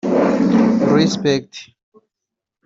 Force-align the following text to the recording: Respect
Respect 0.91 1.69